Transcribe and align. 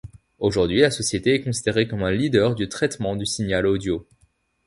Aujourd’hui, 0.39 0.79
la 0.81 0.89
société 0.89 1.35
est 1.35 1.43
considérée 1.43 1.87
comme 1.87 2.01
un 2.01 2.09
leader 2.09 2.55
du 2.55 2.67
traitement 2.67 3.15
du 3.15 3.27
signal 3.27 3.67
audio. 3.67 4.07